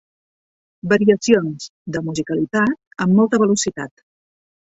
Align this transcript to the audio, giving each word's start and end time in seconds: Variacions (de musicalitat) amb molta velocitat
Variacions 0.93 1.67
(de 1.97 2.01
musicalitat) 2.07 2.75
amb 3.07 3.19
molta 3.21 3.43
velocitat 3.45 4.05